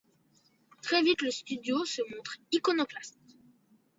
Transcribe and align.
Très 0.81 1.03
vite, 1.03 1.21
le 1.21 1.29
studio 1.29 1.85
se 1.85 2.01
montre 2.15 2.37
iconoclaste. 2.51 3.19